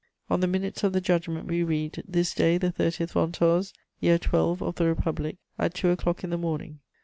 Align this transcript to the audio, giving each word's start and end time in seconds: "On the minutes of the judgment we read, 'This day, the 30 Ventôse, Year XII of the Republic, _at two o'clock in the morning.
"On 0.31 0.39
the 0.39 0.47
minutes 0.47 0.83
of 0.83 0.93
the 0.93 0.99
judgment 0.99 1.45
we 1.47 1.61
read, 1.61 2.01
'This 2.07 2.33
day, 2.33 2.57
the 2.57 2.71
30 2.71 3.05
Ventôse, 3.05 3.71
Year 3.99 4.17
XII 4.19 4.29
of 4.59 4.73
the 4.77 4.87
Republic, 4.87 5.37
_at 5.59 5.73
two 5.73 5.91
o'clock 5.91 6.23
in 6.23 6.31
the 6.31 6.39
morning. 6.39 6.79